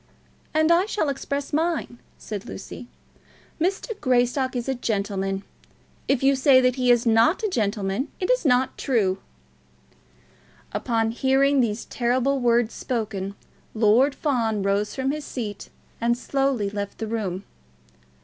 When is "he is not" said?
6.75-7.43